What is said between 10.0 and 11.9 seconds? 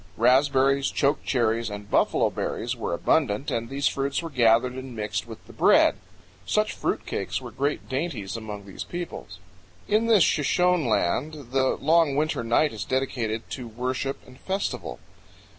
this Shoshone land the